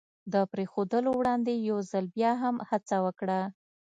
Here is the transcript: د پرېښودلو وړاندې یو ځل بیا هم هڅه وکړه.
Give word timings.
د 0.33 0.35
پرېښودلو 0.51 1.09
وړاندې 1.19 1.53
یو 1.69 1.77
ځل 1.91 2.05
بیا 2.15 2.31
هم 2.43 2.55
هڅه 2.69 2.95
وکړه. 3.05 3.39